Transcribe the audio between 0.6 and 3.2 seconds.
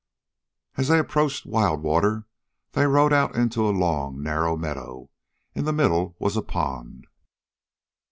As they approached Wild Water; they rode